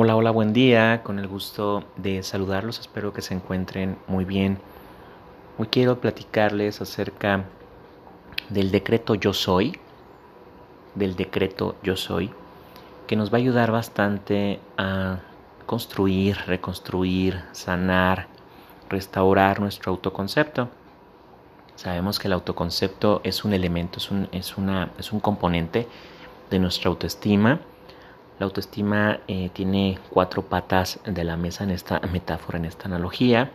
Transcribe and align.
Hola, 0.00 0.14
hola, 0.14 0.30
buen 0.30 0.52
día. 0.52 1.02
Con 1.02 1.18
el 1.18 1.26
gusto 1.26 1.82
de 1.96 2.22
saludarlos. 2.22 2.78
Espero 2.78 3.12
que 3.12 3.20
se 3.20 3.34
encuentren 3.34 3.98
muy 4.06 4.24
bien. 4.24 4.60
Hoy 5.58 5.66
quiero 5.66 6.00
platicarles 6.00 6.80
acerca 6.80 7.46
del 8.48 8.70
decreto 8.70 9.16
Yo 9.16 9.32
Soy, 9.32 9.76
del 10.94 11.16
decreto 11.16 11.74
Yo 11.82 11.96
Soy, 11.96 12.30
que 13.08 13.16
nos 13.16 13.32
va 13.32 13.38
a 13.38 13.40
ayudar 13.40 13.72
bastante 13.72 14.60
a 14.76 15.18
construir, 15.66 16.36
reconstruir, 16.46 17.42
sanar, 17.50 18.28
restaurar 18.88 19.58
nuestro 19.58 19.90
autoconcepto. 19.90 20.68
Sabemos 21.74 22.20
que 22.20 22.28
el 22.28 22.34
autoconcepto 22.34 23.20
es 23.24 23.44
un 23.44 23.52
elemento, 23.52 23.98
es 23.98 24.12
un, 24.12 24.28
una, 24.58 24.90
es 24.96 25.12
un 25.12 25.18
componente 25.18 25.88
de 26.50 26.58
nuestra 26.60 26.88
autoestima 26.88 27.58
la 28.38 28.46
autoestima 28.46 29.20
eh, 29.26 29.50
tiene 29.52 29.98
cuatro 30.10 30.42
patas 30.42 31.00
de 31.04 31.24
la 31.24 31.36
mesa 31.36 31.64
en 31.64 31.70
esta 31.70 32.00
metáfora, 32.12 32.58
en 32.58 32.66
esta 32.66 32.86
analogía, 32.86 33.50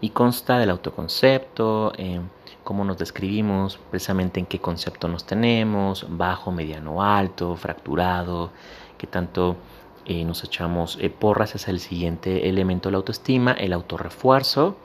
y 0.00 0.10
consta 0.10 0.58
del 0.58 0.70
autoconcepto, 0.70 1.92
eh, 1.96 2.20
cómo 2.62 2.84
nos 2.84 2.98
describimos, 2.98 3.78
precisamente 3.90 4.38
en 4.38 4.46
qué 4.46 4.60
concepto 4.60 5.08
nos 5.08 5.24
tenemos, 5.24 6.06
bajo, 6.08 6.52
mediano, 6.52 7.02
alto, 7.02 7.56
fracturado, 7.56 8.50
qué 8.96 9.06
tanto 9.06 9.56
eh, 10.04 10.24
nos 10.24 10.44
echamos 10.44 10.98
porras, 11.18 11.54
es 11.56 11.66
el 11.66 11.80
siguiente 11.80 12.48
elemento 12.48 12.88
de 12.88 12.92
la 12.92 12.98
autoestima, 12.98 13.52
el 13.52 13.72
autorrefuerzo, 13.72 14.76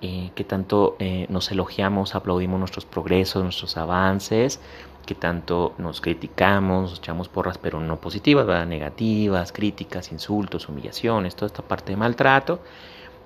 qué 0.00 0.44
tanto 0.44 0.98
nos 1.30 1.50
elogiamos, 1.50 2.14
aplaudimos 2.14 2.58
nuestros 2.58 2.84
progresos, 2.84 3.42
nuestros 3.42 3.78
avances, 3.78 4.60
que 5.04 5.14
tanto 5.14 5.74
nos 5.78 6.00
criticamos, 6.00 6.98
echamos 6.98 7.28
porras, 7.28 7.58
pero 7.58 7.80
no 7.80 8.00
positivas, 8.00 8.46
¿verdad? 8.46 8.66
negativas, 8.66 9.52
críticas, 9.52 10.12
insultos, 10.12 10.68
humillaciones, 10.68 11.36
toda 11.36 11.46
esta 11.46 11.62
parte 11.62 11.92
de 11.92 11.96
maltrato, 11.96 12.60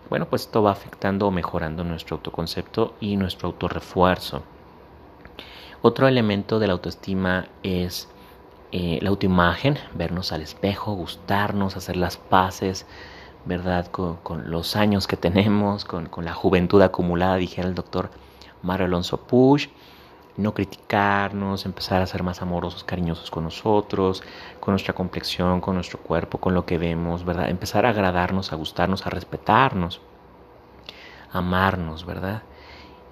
bueno, 0.08 0.26
pues 0.26 0.42
esto 0.42 0.62
va 0.62 0.72
afectando 0.72 1.26
o 1.26 1.30
mejorando 1.30 1.84
nuestro 1.84 2.16
autoconcepto 2.16 2.94
y 3.00 3.16
nuestro 3.16 3.48
autorrefuerzo. 3.48 4.42
Otro 5.82 6.08
elemento 6.08 6.58
de 6.58 6.66
la 6.66 6.72
autoestima 6.72 7.46
es 7.62 8.08
eh, 8.72 8.98
la 9.02 9.10
autoimagen, 9.10 9.78
vernos 9.94 10.32
al 10.32 10.42
espejo, 10.42 10.94
gustarnos, 10.94 11.76
hacer 11.76 11.96
las 11.96 12.16
paces, 12.16 12.86
¿verdad? 13.44 13.86
Con, 13.88 14.50
los 14.50 14.76
años 14.76 15.06
que 15.06 15.16
tenemos, 15.16 15.84
con, 15.84 16.06
con, 16.06 16.24
la 16.24 16.34
juventud 16.34 16.80
acumulada, 16.82 17.36
dijera 17.36 17.68
el 17.68 17.74
doctor 17.74 18.10
Mario 18.62 18.86
Alonso 18.86 19.18
Push 19.18 19.68
no 20.38 20.54
criticarnos, 20.54 21.66
empezar 21.66 22.00
a 22.00 22.06
ser 22.06 22.22
más 22.22 22.40
amorosos, 22.40 22.84
cariñosos 22.84 23.30
con 23.30 23.44
nosotros, 23.44 24.22
con 24.60 24.72
nuestra 24.72 24.94
complexión, 24.94 25.60
con 25.60 25.74
nuestro 25.74 25.98
cuerpo, 25.98 26.38
con 26.38 26.54
lo 26.54 26.64
que 26.64 26.78
vemos, 26.78 27.24
¿verdad? 27.24 27.50
Empezar 27.50 27.84
a 27.84 27.90
agradarnos, 27.90 28.52
a 28.52 28.56
gustarnos, 28.56 29.04
a 29.06 29.10
respetarnos, 29.10 30.00
amarnos, 31.32 32.06
¿verdad? 32.06 32.42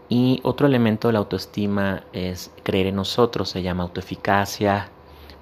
Y 0.08 0.40
otro 0.44 0.68
elemento 0.68 1.08
de 1.08 1.14
la 1.14 1.18
autoestima 1.18 2.04
es 2.12 2.52
creer 2.62 2.86
en 2.86 2.96
nosotros, 2.96 3.50
se 3.50 3.62
llama 3.62 3.82
autoeficacia. 3.82 4.88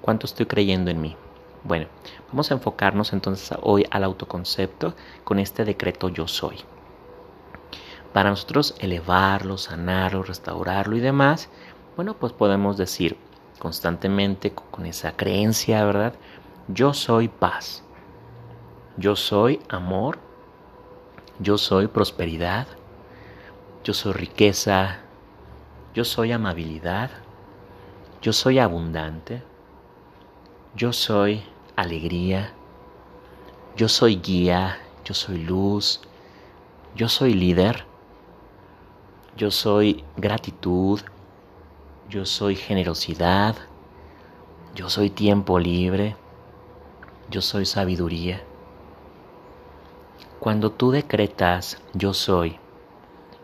¿Cuánto 0.01 0.25
estoy 0.25 0.47
creyendo 0.47 0.89
en 0.89 1.01
mí? 1.01 1.15
Bueno, 1.63 1.85
vamos 2.29 2.49
a 2.49 2.55
enfocarnos 2.55 3.13
entonces 3.13 3.55
hoy 3.61 3.85
al 3.91 4.03
autoconcepto 4.03 4.95
con 5.23 5.37
este 5.37 5.65
decreto 5.65 6.09
yo 6.09 6.27
soy. 6.27 6.57
Para 8.11 8.29
nosotros 8.29 8.75
elevarlo, 8.79 9.57
sanarlo, 9.57 10.23
restaurarlo 10.23 10.95
y 10.95 11.01
demás, 11.01 11.49
bueno, 11.95 12.15
pues 12.15 12.33
podemos 12.33 12.77
decir 12.77 13.17
constantemente 13.59 14.51
con 14.51 14.85
esa 14.85 15.15
creencia, 15.15 15.85
¿verdad? 15.85 16.13
Yo 16.67 16.93
soy 16.93 17.29
paz. 17.29 17.83
Yo 18.97 19.15
soy 19.15 19.61
amor. 19.69 20.19
Yo 21.39 21.57
soy 21.57 21.87
prosperidad. 21.87 22.67
Yo 23.83 23.93
soy 23.93 24.13
riqueza. 24.13 24.99
Yo 25.93 26.03
soy 26.03 26.31
amabilidad. 26.31 27.11
Yo 28.21 28.33
soy 28.33 28.59
abundante. 28.59 29.41
Yo 30.75 30.91
soy 30.91 31.43
alegría. 31.75 32.53
Yo 33.77 33.87
soy 33.87 34.17
guía. 34.17 34.79
Yo 35.05 35.13
soy 35.13 35.37
luz. 35.37 36.01
Yo 36.95 37.07
soy 37.07 37.33
líder. 37.33 37.85
Yo 39.37 39.51
soy 39.51 40.03
gratitud. 40.17 41.01
Yo 42.09 42.25
soy 42.25 42.55
generosidad. 42.55 43.55
Yo 44.75 44.89
soy 44.89 45.09
tiempo 45.09 45.57
libre. 45.57 46.15
Yo 47.31 47.41
soy 47.41 47.65
sabiduría. 47.65 48.43
Cuando 50.39 50.71
tú 50.71 50.91
decretas 50.91 51.81
yo 51.93 52.13
soy 52.13 52.59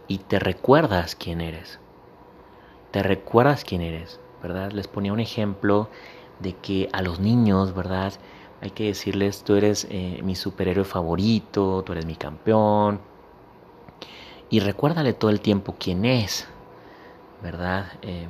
y 0.08 0.20
te 0.20 0.38
recuerdas 0.38 1.16
quién 1.16 1.42
eres, 1.42 1.80
te 2.92 3.02
recuerdas 3.02 3.64
quién 3.64 3.82
eres, 3.82 4.20
¿verdad? 4.44 4.72
Les 4.72 4.88
ponía 4.88 5.14
un 5.14 5.20
ejemplo 5.20 5.90
de 6.40 6.54
que 6.54 6.90
a 6.94 7.02
los 7.02 7.20
niños, 7.20 7.74
¿verdad? 7.74 8.14
Hay 8.62 8.70
que 8.70 8.84
decirles, 8.86 9.44
tú 9.44 9.56
eres 9.56 9.88
eh, 9.90 10.20
mi 10.24 10.36
superhéroe 10.36 10.86
favorito, 10.86 11.82
tú 11.84 11.94
eres 11.94 12.06
mi 12.06 12.16
campeón. 12.16 13.02
Y 14.52 14.60
recuérdale 14.60 15.14
todo 15.14 15.32
el 15.32 15.42
tiempo 15.42 15.76
quién 15.80 16.06
es, 16.06 16.48
¿verdad? 17.42 17.94
Eh, 18.04 18.28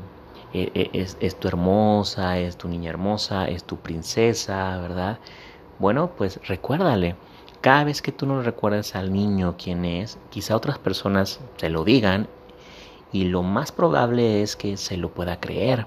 e, 0.53 0.71
e, 0.73 1.07
es, 1.19 1.39
tu 1.39 1.47
hermosa, 1.47 2.39
es 2.39 2.57
tu 2.57 2.67
niña 2.67 2.89
hermosa, 2.89 3.47
es 3.47 3.63
tu 3.63 3.77
princesa, 3.77 4.77
¿verdad? 4.79 5.19
Bueno, 5.79 6.11
pues 6.17 6.39
recuérdale. 6.47 7.15
Cada 7.61 7.83
vez 7.83 8.01
que 8.01 8.11
tú 8.11 8.25
no 8.25 8.41
recuerdas 8.41 8.95
al 8.95 9.13
niño 9.13 9.55
quién 9.57 9.85
es, 9.85 10.17
quizá 10.29 10.55
otras 10.55 10.79
personas 10.79 11.39
se 11.57 11.69
lo 11.69 11.83
digan 11.83 12.27
y 13.11 13.25
lo 13.25 13.43
más 13.43 13.71
probable 13.71 14.41
es 14.41 14.55
que 14.55 14.77
se 14.77 14.97
lo 14.97 15.13
pueda 15.13 15.39
creer. 15.39 15.85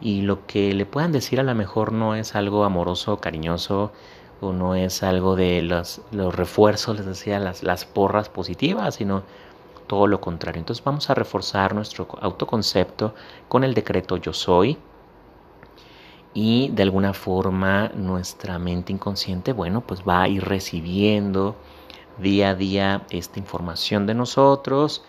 Y 0.00 0.22
lo 0.22 0.46
que 0.46 0.72
le 0.74 0.86
puedan 0.86 1.12
decir 1.12 1.40
a 1.40 1.42
lo 1.44 1.54
mejor 1.54 1.92
no 1.92 2.14
es 2.14 2.34
algo 2.34 2.64
amoroso, 2.64 3.18
cariñoso, 3.18 3.92
o 4.40 4.52
no 4.52 4.74
es 4.74 5.02
algo 5.02 5.36
de 5.36 5.62
los, 5.62 6.00
los 6.10 6.34
refuerzos, 6.34 6.96
les 6.96 7.06
decía, 7.06 7.38
las, 7.38 7.62
las 7.62 7.84
porras 7.84 8.28
positivas, 8.28 8.96
sino 8.96 9.22
todo 9.86 10.06
lo 10.06 10.20
contrario. 10.20 10.60
Entonces 10.60 10.84
vamos 10.84 11.10
a 11.10 11.14
reforzar 11.14 11.74
nuestro 11.74 12.08
autoconcepto 12.20 13.14
con 13.48 13.64
el 13.64 13.74
decreto 13.74 14.16
yo 14.16 14.32
soy 14.32 14.78
y 16.34 16.68
de 16.70 16.82
alguna 16.82 17.14
forma 17.14 17.90
nuestra 17.94 18.58
mente 18.58 18.92
inconsciente, 18.92 19.52
bueno, 19.52 19.80
pues 19.82 20.02
va 20.02 20.22
a 20.22 20.28
ir 20.28 20.44
recibiendo 20.44 21.56
día 22.18 22.50
a 22.50 22.54
día 22.54 23.02
esta 23.10 23.38
información 23.38 24.06
de 24.06 24.14
nosotros, 24.14 25.04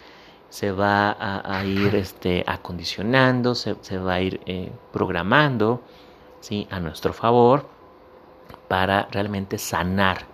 se 0.50 0.72
va 0.72 1.18
a, 1.20 1.66
ir 1.66 1.96
este, 1.96 2.44
acondicionando, 2.48 3.56
se, 3.56 3.98
va 3.98 4.14
a 4.14 4.22
ir 4.22 4.40
eh, 4.46 4.72
programando 4.94 5.82
¿sí? 6.40 6.68
a 6.70 6.80
nuestro 6.80 7.12
favor 7.12 7.68
para 8.68 9.08
realmente 9.12 9.58
sanar, 9.58 10.26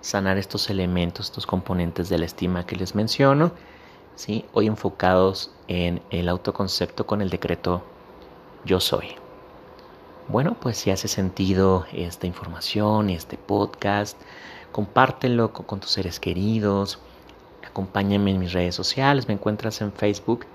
sanar 0.00 0.36
estos 0.36 0.70
elementos, 0.70 1.26
estos 1.26 1.46
componentes 1.46 2.08
de 2.08 2.18
la 2.18 2.26
estima 2.26 2.66
que 2.66 2.76
les 2.76 2.94
menciono 2.94 3.52
hoy 4.52 4.66
enfocados 4.66 5.50
en 5.68 6.02
el 6.10 6.28
autoconcepto 6.28 7.06
con 7.06 7.20
el 7.20 7.30
decreto 7.30 7.82
yo 8.64 8.80
soy. 8.80 9.16
Bueno, 10.28 10.56
pues 10.58 10.78
si 10.78 10.90
hace 10.90 11.06
sentido 11.06 11.86
esta 11.92 12.26
información, 12.26 13.10
este 13.10 13.36
podcast, 13.36 14.18
compártelo 14.72 15.52
con, 15.52 15.80
tus 15.80 15.90
seres 15.90 16.18
queridos, 16.18 16.98
acompáñame 17.64 18.32
en 18.32 18.40
mis 18.40 18.52
redes 18.52 18.74
sociales, 18.74 19.28
me 19.28 19.34
encuentras 19.34 19.80
en 19.80 19.92
Facebook 19.92 20.46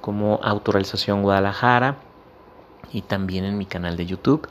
como 0.00 0.40
Autorrealización 0.42 1.22
Guadalajara 1.22 1.96
y 2.92 3.02
también 3.02 3.44
en 3.44 3.58
mi 3.58 3.66
canal 3.66 3.96
de 3.96 4.06
YouTube 4.06 4.48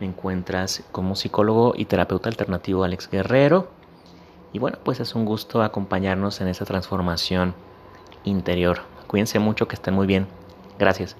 me 0.00 0.06
encuentras 0.06 0.82
como 0.90 1.14
psicólogo 1.14 1.74
y 1.76 1.84
terapeuta 1.84 2.30
alternativo 2.30 2.82
Alex 2.82 3.10
Guerrero. 3.10 3.68
Y 4.52 4.58
bueno, 4.58 4.78
pues 4.82 4.98
es 4.98 5.14
un 5.14 5.24
gusto 5.24 5.62
acompañarnos 5.62 6.40
en 6.40 6.48
esta 6.48 6.64
transformación 6.64 7.54
interior. 8.24 8.80
Cuídense 9.06 9.38
mucho, 9.38 9.68
que 9.68 9.74
estén 9.74 9.94
muy 9.94 10.06
bien. 10.06 10.26
Gracias. 10.78 11.16